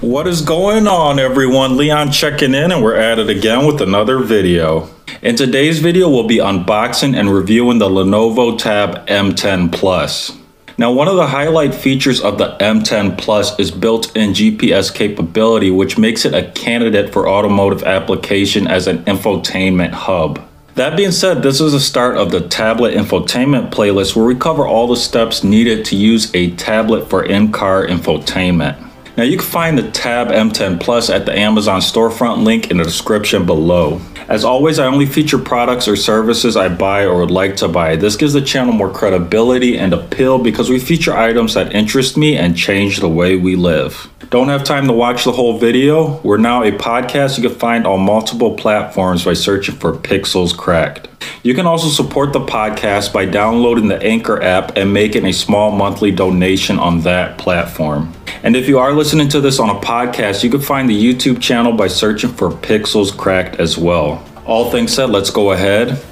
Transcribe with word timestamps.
What 0.00 0.26
is 0.26 0.42
going 0.42 0.86
on 0.86 1.18
everyone? 1.18 1.76
Leon 1.78 2.12
checking 2.12 2.54
in 2.54 2.70
and 2.70 2.82
we're 2.82 2.94
at 2.94 3.18
it 3.18 3.30
again 3.30 3.66
with 3.66 3.80
another 3.80 4.18
video. 4.18 4.88
In 5.22 5.34
today's 5.34 5.78
video 5.78 6.10
we'll 6.10 6.28
be 6.28 6.36
unboxing 6.36 7.18
and 7.18 7.32
reviewing 7.32 7.78
the 7.78 7.88
Lenovo 7.88 8.58
Tab 8.58 9.06
M10 9.06 9.72
Plus. 9.72 10.36
Now 10.76 10.92
one 10.92 11.08
of 11.08 11.16
the 11.16 11.26
highlight 11.26 11.74
features 11.74 12.20
of 12.20 12.36
the 12.36 12.56
M10 12.58 13.16
Plus 13.16 13.58
is 13.58 13.70
built-in 13.70 14.30
GPS 14.30 14.94
capability 14.94 15.70
which 15.70 15.96
makes 15.96 16.26
it 16.26 16.34
a 16.34 16.50
candidate 16.52 17.14
for 17.14 17.26
automotive 17.28 17.82
application 17.82 18.66
as 18.66 18.86
an 18.86 19.04
infotainment 19.04 19.92
hub. 19.92 20.46
That 20.76 20.94
being 20.94 21.10
said, 21.10 21.42
this 21.42 21.58
is 21.62 21.72
the 21.72 21.80
start 21.80 22.18
of 22.18 22.30
the 22.30 22.42
tablet 22.42 22.92
infotainment 22.94 23.70
playlist 23.70 24.14
where 24.14 24.26
we 24.26 24.34
cover 24.34 24.66
all 24.66 24.86
the 24.86 24.96
steps 24.96 25.42
needed 25.42 25.86
to 25.86 25.96
use 25.96 26.30
a 26.34 26.50
tablet 26.50 27.08
for 27.08 27.24
in-car 27.24 27.86
infotainment. 27.86 28.85
Now 29.16 29.22
you 29.22 29.38
can 29.38 29.46
find 29.46 29.78
the 29.78 29.90
Tab 29.90 30.28
M10 30.28 30.78
Plus 30.78 31.08
at 31.08 31.24
the 31.24 31.34
Amazon 31.36 31.80
storefront 31.80 32.44
link 32.44 32.70
in 32.70 32.76
the 32.76 32.84
description 32.84 33.46
below. 33.46 34.02
As 34.28 34.44
always, 34.44 34.78
I 34.78 34.86
only 34.86 35.06
feature 35.06 35.38
products 35.38 35.88
or 35.88 35.96
services 35.96 36.54
I 36.54 36.68
buy 36.68 37.04
or 37.04 37.20
would 37.20 37.30
like 37.30 37.56
to 37.56 37.68
buy. 37.68 37.96
This 37.96 38.16
gives 38.16 38.34
the 38.34 38.42
channel 38.42 38.74
more 38.74 38.92
credibility 38.92 39.78
and 39.78 39.94
appeal 39.94 40.38
because 40.38 40.68
we 40.68 40.78
feature 40.78 41.16
items 41.16 41.54
that 41.54 41.74
interest 41.74 42.18
me 42.18 42.36
and 42.36 42.56
change 42.56 42.98
the 42.98 43.08
way 43.08 43.36
we 43.36 43.56
live. 43.56 44.10
Don't 44.28 44.48
have 44.48 44.64
time 44.64 44.86
to 44.88 44.92
watch 44.92 45.24
the 45.24 45.32
whole 45.32 45.58
video? 45.58 46.20
We're 46.22 46.36
now 46.36 46.62
a 46.62 46.72
podcast 46.72 47.38
you 47.38 47.48
can 47.48 47.58
find 47.58 47.86
on 47.86 48.00
multiple 48.00 48.54
platforms 48.56 49.24
by 49.24 49.34
searching 49.34 49.76
for 49.76 49.94
Pixels 49.94 50.54
Cracked. 50.54 51.08
You 51.42 51.54
can 51.54 51.66
also 51.66 51.88
support 51.88 52.32
the 52.32 52.40
podcast 52.40 53.12
by 53.12 53.24
downloading 53.24 53.86
the 53.86 54.02
Anchor 54.02 54.42
app 54.42 54.76
and 54.76 54.92
making 54.92 55.24
a 55.24 55.32
small 55.32 55.70
monthly 55.70 56.10
donation 56.10 56.80
on 56.80 57.02
that 57.02 57.38
platform. 57.38 58.12
And 58.42 58.54
if 58.56 58.68
you 58.68 58.78
are 58.78 58.92
listening 58.92 59.28
to 59.28 59.40
this 59.40 59.58
on 59.58 59.70
a 59.70 59.80
podcast, 59.80 60.44
you 60.44 60.50
can 60.50 60.60
find 60.60 60.88
the 60.88 60.94
YouTube 60.94 61.40
channel 61.40 61.72
by 61.72 61.88
searching 61.88 62.30
for 62.30 62.50
Pixels 62.50 63.16
Cracked 63.16 63.56
as 63.56 63.76
well. 63.76 64.24
All 64.44 64.70
things 64.70 64.92
said, 64.94 65.10
let's 65.10 65.30
go 65.30 65.52
ahead 65.52 66.02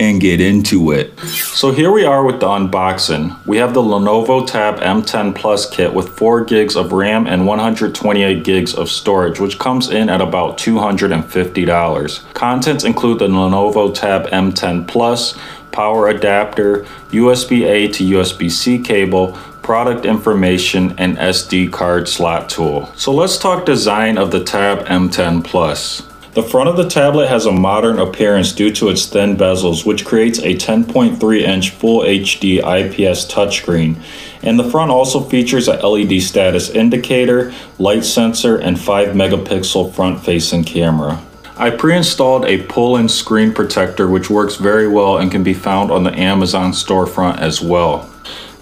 and 0.00 0.20
get 0.20 0.40
into 0.40 0.90
it. 0.90 1.16
So 1.20 1.70
here 1.70 1.92
we 1.92 2.04
are 2.04 2.24
with 2.24 2.40
the 2.40 2.46
unboxing. 2.48 3.46
We 3.46 3.58
have 3.58 3.74
the 3.74 3.80
Lenovo 3.80 4.44
Tab 4.44 4.80
M10 4.80 5.36
Plus 5.36 5.70
kit 5.70 5.94
with 5.94 6.08
4 6.08 6.44
gigs 6.44 6.74
of 6.74 6.90
RAM 6.90 7.28
and 7.28 7.46
128 7.46 8.42
gigs 8.42 8.74
of 8.74 8.88
storage, 8.88 9.38
which 9.38 9.58
comes 9.60 9.90
in 9.90 10.08
at 10.08 10.20
about 10.20 10.58
$250. 10.58 12.34
Contents 12.34 12.82
include 12.82 13.20
the 13.20 13.28
Lenovo 13.28 13.94
Tab 13.94 14.26
M10 14.26 14.88
Plus, 14.88 15.38
power 15.70 16.08
adapter, 16.08 16.84
USB-A 17.10 17.88
to 17.92 18.04
USB-C 18.04 18.80
cable, 18.80 19.38
product 19.64 20.04
information, 20.06 20.94
and 20.98 21.16
SD 21.16 21.72
card 21.72 22.06
slot 22.06 22.48
tool. 22.48 22.92
So 22.94 23.12
let's 23.12 23.38
talk 23.38 23.64
design 23.64 24.18
of 24.18 24.30
the 24.30 24.44
Tab 24.44 24.86
M10 24.86 25.42
Plus. 25.42 26.02
The 26.34 26.42
front 26.42 26.68
of 26.68 26.76
the 26.76 26.88
tablet 26.88 27.28
has 27.28 27.46
a 27.46 27.52
modern 27.52 27.98
appearance 27.98 28.52
due 28.52 28.72
to 28.72 28.88
its 28.88 29.06
thin 29.06 29.36
bezels, 29.36 29.86
which 29.86 30.04
creates 30.04 30.40
a 30.40 30.56
10.3 30.56 31.40
inch 31.40 31.70
Full 31.70 32.02
HD 32.02 32.58
IPS 32.58 33.32
touchscreen. 33.32 34.02
And 34.42 34.58
the 34.58 34.68
front 34.68 34.90
also 34.90 35.20
features 35.20 35.68
a 35.68 35.74
LED 35.74 36.20
status 36.22 36.70
indicator, 36.70 37.54
light 37.78 38.04
sensor, 38.04 38.56
and 38.56 38.78
5 38.78 39.14
megapixel 39.14 39.94
front 39.94 40.24
facing 40.24 40.64
camera. 40.64 41.24
I 41.56 41.70
pre-installed 41.70 42.46
a 42.46 42.64
pull-in 42.64 43.08
screen 43.08 43.54
protector 43.54 44.08
which 44.08 44.28
works 44.28 44.56
very 44.56 44.88
well 44.88 45.18
and 45.18 45.30
can 45.30 45.44
be 45.44 45.54
found 45.54 45.92
on 45.92 46.02
the 46.02 46.12
Amazon 46.18 46.72
storefront 46.72 47.38
as 47.38 47.60
well. 47.60 48.10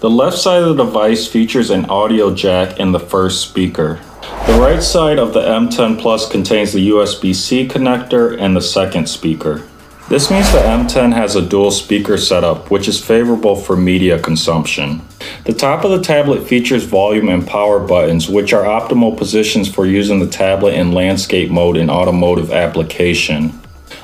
The 0.03 0.09
left 0.09 0.37
side 0.37 0.61
of 0.61 0.75
the 0.75 0.83
device 0.83 1.27
features 1.27 1.69
an 1.69 1.85
audio 1.85 2.35
jack 2.35 2.77
and 2.77 2.93
the 2.93 2.99
first 2.99 3.39
speaker. 3.39 4.01
The 4.47 4.59
right 4.59 4.83
side 4.83 5.17
of 5.17 5.31
the 5.31 5.39
M10 5.39 5.97
Plus 5.97 6.29
contains 6.29 6.73
the 6.73 6.89
USB-C 6.89 7.69
connector 7.69 8.37
and 8.37 8.53
the 8.53 8.59
second 8.59 9.07
speaker. 9.07 9.65
This 10.09 10.29
means 10.29 10.51
the 10.51 10.57
M10 10.57 11.13
has 11.13 11.37
a 11.37 11.41
dual 11.41 11.71
speaker 11.71 12.17
setup, 12.17 12.69
which 12.69 12.89
is 12.89 13.01
favorable 13.01 13.55
for 13.55 13.77
media 13.77 14.19
consumption. 14.19 15.01
The 15.45 15.53
top 15.53 15.85
of 15.85 15.91
the 15.91 16.03
tablet 16.03 16.45
features 16.49 16.83
volume 16.83 17.29
and 17.29 17.47
power 17.47 17.79
buttons, 17.79 18.27
which 18.27 18.51
are 18.51 18.65
optimal 18.65 19.17
positions 19.17 19.73
for 19.73 19.85
using 19.85 20.19
the 20.19 20.27
tablet 20.27 20.73
in 20.73 20.91
landscape 20.91 21.49
mode 21.49 21.77
in 21.77 21.89
automotive 21.89 22.51
application. 22.51 23.57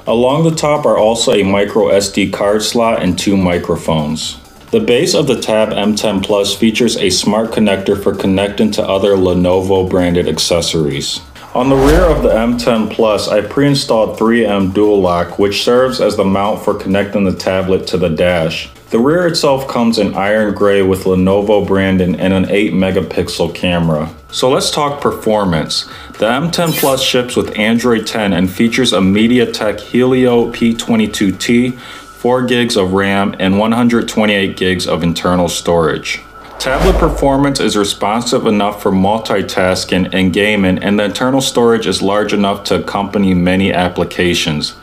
Along 0.07 0.45
the 0.45 0.55
top 0.55 0.85
are 0.85 0.97
also 0.97 1.33
a 1.33 1.43
micro 1.43 1.87
SD 1.87 2.31
card 2.31 2.63
slot 2.63 3.03
and 3.03 3.19
two 3.19 3.35
microphones. 3.35 4.37
The 4.71 4.79
base 4.79 5.15
of 5.15 5.25
the 5.25 5.41
Tab 5.41 5.69
M10 5.69 6.23
Plus 6.23 6.55
features 6.55 6.95
a 6.95 7.09
smart 7.09 7.49
connector 7.49 7.99
for 7.99 8.13
connecting 8.13 8.69
to 8.71 8.87
other 8.87 9.15
Lenovo 9.15 9.89
branded 9.89 10.27
accessories. 10.27 11.21
On 11.55 11.69
the 11.69 11.75
rear 11.75 12.03
of 12.03 12.21
the 12.21 12.29
M10 12.29 12.91
Plus, 12.91 13.27
I 13.27 13.41
pre-installed 13.41 14.19
3M 14.19 14.71
Dual 14.71 15.01
Lock, 15.01 15.39
which 15.39 15.63
serves 15.63 15.99
as 15.99 16.17
the 16.17 16.23
mount 16.23 16.63
for 16.63 16.75
connecting 16.75 17.23
the 17.23 17.33
tablet 17.33 17.87
to 17.87 17.97
the 17.97 18.09
dash. 18.09 18.69
The 18.91 18.99
rear 18.99 19.25
itself 19.25 19.67
comes 19.67 19.97
in 19.97 20.13
iron 20.13 20.53
gray 20.53 20.83
with 20.83 21.05
Lenovo 21.05 21.65
branding 21.65 22.19
and 22.19 22.31
an 22.31 22.51
8 22.51 22.71
megapixel 22.73 23.55
camera. 23.55 24.13
So 24.31 24.51
let's 24.51 24.69
talk 24.69 25.01
performance. 25.01 25.85
The 26.19 26.27
M10 26.27 26.79
Plus 26.79 27.01
ships 27.01 27.35
with 27.35 27.57
Android 27.57 28.05
10 28.05 28.33
and 28.33 28.51
features 28.51 28.93
a 28.93 28.99
MediaTek 28.99 29.79
Helio 29.79 30.51
P22T 30.51 31.79
4 32.19 32.43
gigs 32.43 32.75
of 32.75 32.91
RAM, 32.91 33.33
and 33.39 33.57
128 33.57 34.57
gigs 34.57 34.85
of 34.85 35.03
internal 35.03 35.47
storage. 35.47 36.21
Tablet 36.59 36.99
performance 36.99 37.61
is 37.61 37.77
responsive 37.77 38.45
enough 38.45 38.83
for 38.83 38.91
multitasking 38.91 40.13
and 40.13 40.33
gaming, 40.33 40.79
and 40.79 40.99
the 40.99 41.05
internal 41.05 41.39
storage 41.39 41.87
is 41.87 42.01
large 42.01 42.33
enough 42.33 42.65
to 42.65 42.75
accompany 42.75 43.33
many 43.33 43.71
applications. 43.71 44.75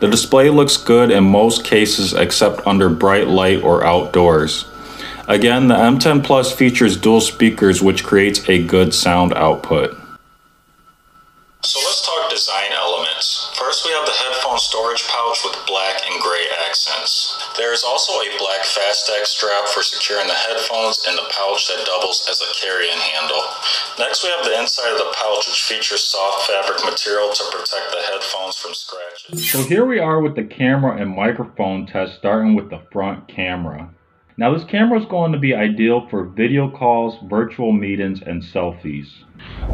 The 0.00 0.08
display 0.08 0.50
looks 0.50 0.76
good 0.76 1.12
in 1.12 1.22
most 1.22 1.62
cases 1.64 2.12
except 2.12 2.66
under 2.66 2.88
bright 2.88 3.28
light 3.28 3.62
or 3.62 3.84
outdoors. 3.84 4.64
Again, 5.28 5.68
the 5.68 5.76
M10 5.76 6.24
Plus 6.24 6.50
features 6.50 6.96
dual 6.96 7.20
speakers 7.20 7.80
which 7.80 8.02
creates 8.02 8.48
a 8.48 8.66
good 8.66 8.92
sound 8.92 9.32
output. 9.34 9.96
Design 12.40 12.72
elements. 12.72 13.52
First 13.52 13.84
we 13.84 13.92
have 13.92 14.06
the 14.06 14.16
headphone 14.16 14.56
storage 14.56 15.04
pouch 15.08 15.44
with 15.44 15.60
black 15.66 16.00
and 16.08 16.22
gray 16.22 16.48
accents. 16.64 17.36
There 17.58 17.74
is 17.74 17.84
also 17.84 18.14
a 18.14 18.38
black 18.38 18.64
Fastex 18.64 19.36
strap 19.36 19.68
for 19.68 19.82
securing 19.82 20.26
the 20.26 20.32
headphones 20.32 21.04
and 21.06 21.18
the 21.18 21.28
pouch 21.36 21.68
that 21.68 21.84
doubles 21.84 22.26
as 22.30 22.40
a 22.40 22.48
carrying 22.56 22.96
handle. 22.96 23.44
Next 23.98 24.24
we 24.24 24.30
have 24.30 24.42
the 24.42 24.58
inside 24.58 24.90
of 24.90 24.96
the 24.96 25.12
pouch 25.20 25.48
which 25.48 25.68
features 25.68 26.00
soft 26.00 26.48
fabric 26.48 26.80
material 26.82 27.28
to 27.28 27.44
protect 27.52 27.92
the 27.92 28.00
headphones 28.08 28.56
from 28.56 28.72
scratches. 28.72 29.52
So 29.52 29.62
here 29.64 29.84
we 29.84 29.98
are 29.98 30.22
with 30.22 30.34
the 30.34 30.44
camera 30.44 30.96
and 30.96 31.14
microphone 31.14 31.84
test 31.84 32.16
starting 32.16 32.54
with 32.54 32.70
the 32.70 32.80
front 32.90 33.28
camera. 33.28 33.92
Now 34.40 34.54
this 34.54 34.64
camera 34.64 34.98
is 34.98 35.04
going 35.04 35.32
to 35.32 35.38
be 35.38 35.54
ideal 35.54 36.08
for 36.08 36.24
video 36.24 36.70
calls, 36.70 37.18
virtual 37.28 37.72
meetings, 37.72 38.22
and 38.22 38.42
selfies. 38.42 39.08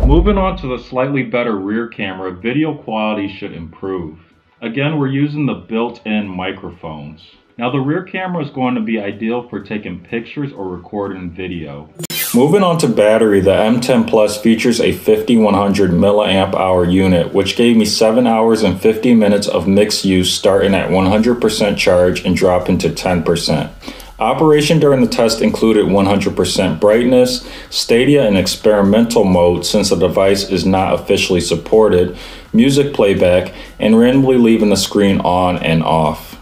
Moving 0.05 0.37
on 0.39 0.57
to 0.57 0.67
the 0.67 0.83
slightly 0.83 1.23
better 1.23 1.55
rear 1.55 1.87
camera, 1.87 2.33
video 2.33 2.75
quality 2.75 3.29
should 3.29 3.53
improve. 3.53 4.19
Again, 4.61 4.99
we're 4.99 5.07
using 5.07 5.47
the 5.47 5.55
built-in 5.55 6.27
microphones. 6.27 7.23
Now 7.57 7.71
the 7.71 7.79
rear 7.79 8.03
camera 8.03 8.45
is 8.45 8.51
going 8.51 8.75
to 8.75 8.81
be 8.81 8.99
ideal 8.99 9.49
for 9.49 9.63
taking 9.63 10.01
pictures 10.01 10.53
or 10.53 10.69
recording 10.69 11.31
video. 11.31 11.89
Moving 12.35 12.65
on 12.65 12.77
to 12.79 12.89
battery, 12.89 13.41
the 13.41 13.53
M10 13.53 14.09
Plus 14.09 14.37
features 14.37 14.81
a 14.81 14.91
5100 14.91 15.93
milliamp 15.93 16.57
hour 16.57 16.85
unit, 16.85 17.33
which 17.33 17.55
gave 17.55 17.77
me 17.77 17.85
7 17.85 18.27
hours 18.27 18.65
and 18.65 18.81
50 18.81 19.15
minutes 19.15 19.47
of 19.47 19.69
mixed 19.69 20.05
use 20.05 20.35
starting 20.35 20.75
at 20.75 20.91
100% 20.91 21.77
charge 21.77 22.25
and 22.25 22.37
dropping 22.37 22.79
to 22.79 22.89
10%. 22.89 23.71
Operation 24.19 24.79
during 24.81 25.03
the 25.03 25.09
test 25.09 25.43
included 25.43 25.85
100% 25.85 26.81
brightness, 26.81 27.47
Stadia 27.69 28.27
in 28.27 28.37
experimental 28.37 29.25
mode 29.25 29.67
since 29.67 29.91
the 29.91 29.97
device 29.97 30.49
is 30.49 30.65
not 30.65 30.95
officially 30.95 31.41
supported, 31.41 32.17
music 32.53 32.95
playback, 32.95 33.53
and 33.79 33.99
randomly 33.99 34.39
leaving 34.39 34.71
the 34.71 34.77
screen 34.77 35.21
on 35.21 35.59
and 35.59 35.83
off. 35.83 36.41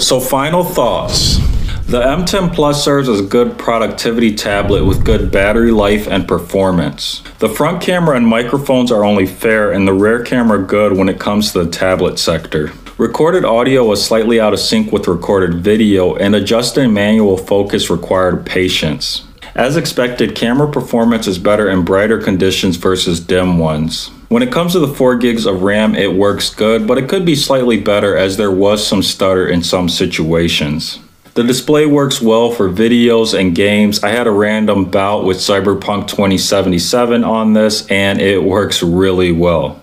So 0.00 0.18
final 0.18 0.64
thoughts. 0.64 1.36
The 1.86 2.02
M10 2.02 2.54
Plus 2.54 2.84
serves 2.84 3.08
as 3.08 3.20
a 3.20 3.24
good 3.24 3.56
productivity 3.56 4.34
tablet 4.34 4.84
with 4.84 5.04
good 5.04 5.30
battery 5.30 5.70
life 5.70 6.06
and 6.06 6.28
performance. 6.28 7.22
The 7.38 7.48
front 7.48 7.80
camera 7.80 8.16
and 8.16 8.26
microphones 8.26 8.92
are 8.92 9.04
only 9.04 9.26
fair 9.26 9.70
and 9.70 9.88
the 9.88 9.94
rear 9.94 10.22
camera 10.22 10.62
good 10.62 10.92
when 10.92 11.08
it 11.08 11.18
comes 11.18 11.52
to 11.52 11.64
the 11.64 11.70
tablet 11.70 12.18
sector. 12.18 12.72
Recorded 12.98 13.44
audio 13.44 13.84
was 13.84 14.04
slightly 14.04 14.40
out 14.40 14.52
of 14.52 14.58
sync 14.58 14.90
with 14.90 15.06
recorded 15.06 15.62
video, 15.62 16.16
and 16.16 16.34
adjusting 16.34 16.92
manual 16.92 17.36
focus 17.36 17.90
required 17.90 18.44
patience. 18.44 19.24
As 19.54 19.76
expected, 19.76 20.34
camera 20.34 20.68
performance 20.68 21.28
is 21.28 21.38
better 21.38 21.70
in 21.70 21.84
brighter 21.84 22.20
conditions 22.20 22.76
versus 22.76 23.20
dim 23.20 23.56
ones. 23.56 24.08
When 24.30 24.42
it 24.42 24.50
comes 24.50 24.72
to 24.72 24.80
the 24.80 24.92
4 24.92 25.16
gigs 25.16 25.46
of 25.46 25.62
RAM, 25.62 25.94
it 25.94 26.12
works 26.12 26.50
good, 26.52 26.88
but 26.88 26.98
it 26.98 27.08
could 27.08 27.24
be 27.24 27.36
slightly 27.36 27.78
better 27.78 28.16
as 28.16 28.36
there 28.36 28.50
was 28.50 28.84
some 28.84 29.04
stutter 29.04 29.46
in 29.46 29.62
some 29.62 29.88
situations. 29.88 30.98
The 31.34 31.44
display 31.44 31.86
works 31.86 32.20
well 32.20 32.50
for 32.50 32.68
videos 32.68 33.32
and 33.32 33.54
games. 33.54 34.02
I 34.02 34.08
had 34.08 34.26
a 34.26 34.32
random 34.32 34.86
bout 34.86 35.24
with 35.24 35.36
Cyberpunk 35.36 36.08
2077 36.08 37.22
on 37.22 37.52
this 37.52 37.86
and 37.86 38.20
it 38.20 38.42
works 38.42 38.82
really 38.82 39.30
well. 39.30 39.80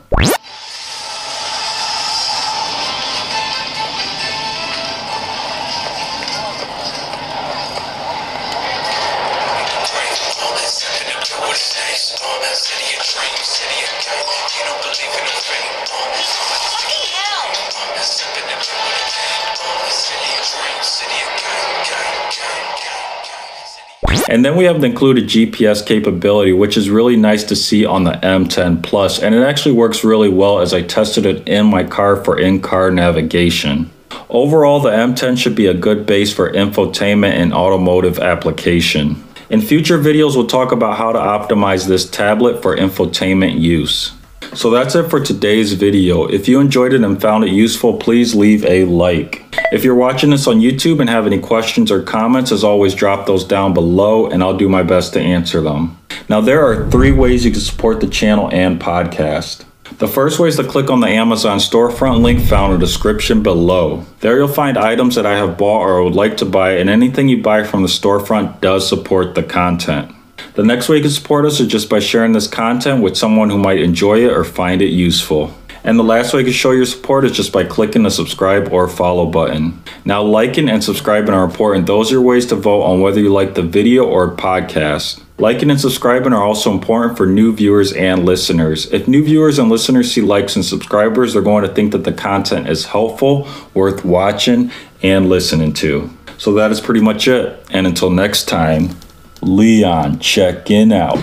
And 24.29 24.43
then 24.43 24.55
we 24.55 24.65
have 24.65 24.81
the 24.81 24.87
included 24.87 25.25
GPS 25.25 25.85
capability, 25.85 26.51
which 26.53 26.77
is 26.77 26.89
really 26.89 27.15
nice 27.15 27.43
to 27.45 27.55
see 27.55 27.85
on 27.85 28.03
the 28.03 28.13
M10 28.13 28.83
Plus, 28.83 29.21
and 29.21 29.35
it 29.35 29.43
actually 29.43 29.73
works 29.73 30.03
really 30.03 30.29
well 30.29 30.59
as 30.59 30.73
I 30.73 30.81
tested 30.81 31.25
it 31.25 31.47
in 31.47 31.67
my 31.67 31.83
car 31.83 32.15
for 32.15 32.39
in-car 32.39 32.91
navigation. 32.91 33.91
Overall, 34.29 34.79
the 34.79 34.89
M10 34.89 35.37
should 35.37 35.55
be 35.55 35.67
a 35.67 35.73
good 35.73 36.05
base 36.05 36.33
for 36.33 36.51
infotainment 36.51 37.33
and 37.33 37.53
automotive 37.53 38.19
application. 38.19 39.23
In 39.49 39.61
future 39.61 39.99
videos, 39.99 40.35
we'll 40.35 40.47
talk 40.47 40.71
about 40.71 40.97
how 40.97 41.11
to 41.11 41.19
optimize 41.19 41.87
this 41.87 42.09
tablet 42.09 42.61
for 42.63 42.75
infotainment 42.75 43.59
use. 43.59 44.13
So 44.53 44.71
that's 44.71 44.95
it 44.95 45.09
for 45.09 45.19
today's 45.19 45.73
video. 45.73 46.25
If 46.25 46.47
you 46.47 46.59
enjoyed 46.59 46.93
it 46.93 47.03
and 47.03 47.21
found 47.21 47.43
it 47.43 47.51
useful, 47.51 47.97
please 47.97 48.33
leave 48.33 48.65
a 48.65 48.85
like. 48.85 49.44
If 49.75 49.83
you're 49.83 49.93
watching 49.93 50.29
this 50.29 50.47
on 50.47 50.61
YouTube 50.61 51.01
and 51.01 51.09
have 51.09 51.27
any 51.27 51.37
questions 51.37 51.91
or 51.91 52.01
comments, 52.01 52.53
as 52.53 52.63
always, 52.63 52.95
drop 52.95 53.25
those 53.25 53.43
down 53.43 53.73
below 53.73 54.25
and 54.25 54.41
I'll 54.41 54.55
do 54.55 54.69
my 54.69 54.83
best 54.83 55.11
to 55.13 55.19
answer 55.19 55.59
them. 55.59 55.99
Now, 56.29 56.39
there 56.39 56.65
are 56.65 56.89
three 56.89 57.11
ways 57.11 57.43
you 57.43 57.51
can 57.51 57.59
support 57.59 57.99
the 57.99 58.07
channel 58.07 58.49
and 58.53 58.79
podcast. 58.79 59.65
The 59.97 60.07
first 60.07 60.39
way 60.39 60.47
is 60.47 60.55
to 60.55 60.63
click 60.63 60.89
on 60.89 61.01
the 61.01 61.09
Amazon 61.09 61.57
storefront 61.57 62.21
link 62.21 62.39
found 62.39 62.73
in 62.73 62.79
the 62.79 62.85
description 62.85 63.43
below. 63.43 64.05
There 64.21 64.37
you'll 64.37 64.47
find 64.47 64.77
items 64.77 65.15
that 65.15 65.25
I 65.25 65.35
have 65.35 65.57
bought 65.57 65.81
or 65.81 66.01
would 66.05 66.15
like 66.15 66.37
to 66.37 66.45
buy, 66.45 66.77
and 66.77 66.89
anything 66.89 67.27
you 67.27 67.43
buy 67.43 67.65
from 67.65 67.81
the 67.81 67.89
storefront 67.89 68.61
does 68.61 68.87
support 68.87 69.35
the 69.35 69.43
content. 69.43 70.09
The 70.53 70.63
next 70.63 70.87
way 70.87 70.95
you 70.95 71.01
can 71.01 71.11
support 71.11 71.43
us 71.43 71.59
is 71.59 71.67
just 71.67 71.89
by 71.89 71.99
sharing 71.99 72.31
this 72.31 72.47
content 72.47 73.03
with 73.03 73.17
someone 73.17 73.49
who 73.49 73.57
might 73.57 73.81
enjoy 73.81 74.19
it 74.19 74.31
or 74.31 74.45
find 74.45 74.81
it 74.81 74.91
useful. 74.91 75.53
And 75.85 75.99
the 75.99 76.03
last 76.03 76.33
way 76.33 76.39
you 76.39 76.45
can 76.45 76.53
show 76.53 76.71
your 76.71 76.87
support 76.87 77.25
is 77.25 77.31
just 77.31 77.53
by 77.53 77.63
clicking 77.63 78.01
the 78.01 78.09
subscribe 78.09 78.73
or 78.73 78.87
follow 78.87 79.27
button. 79.27 79.83
Now, 80.03 80.23
liking 80.23 80.67
and 80.67 80.83
subscribing 80.83 81.35
are 81.35 81.45
important. 81.45 81.85
Those 81.85 82.11
are 82.11 82.19
ways 82.19 82.47
to 82.47 82.55
vote 82.55 82.81
on 82.81 83.01
whether 83.01 83.19
you 83.19 83.31
like 83.31 83.53
the 83.53 83.61
video 83.61 84.03
or 84.03 84.35
podcast. 84.35 85.21
Liking 85.37 85.69
and 85.69 85.79
subscribing 85.79 86.33
are 86.33 86.41
also 86.41 86.71
important 86.71 87.17
for 87.17 87.27
new 87.27 87.53
viewers 87.55 87.93
and 87.93 88.25
listeners. 88.25 88.91
If 88.91 89.07
new 89.07 89.23
viewers 89.23 89.59
and 89.59 89.69
listeners 89.69 90.11
see 90.11 90.21
likes 90.21 90.55
and 90.55 90.65
subscribers, 90.65 91.33
they're 91.33 91.43
going 91.43 91.67
to 91.67 91.71
think 91.71 91.91
that 91.91 92.03
the 92.03 92.13
content 92.13 92.67
is 92.67 92.87
helpful, 92.87 93.47
worth 93.75 94.03
watching, 94.03 94.71
and 95.03 95.29
listening 95.29 95.73
to. 95.73 96.09
So 96.39 96.51
that 96.55 96.71
is 96.71 96.81
pretty 96.81 97.01
much 97.01 97.27
it. 97.27 97.63
And 97.69 97.85
until 97.85 98.09
next 98.09 98.45
time, 98.45 98.97
Leon 99.41 100.17
checking 100.17 100.91
out. 100.91 101.19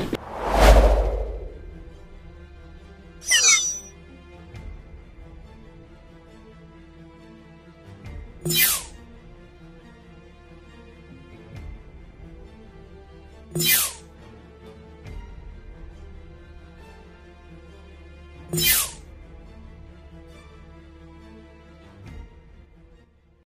You 13.56 13.81